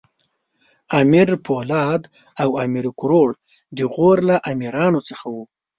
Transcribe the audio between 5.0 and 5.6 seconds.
څخه وو.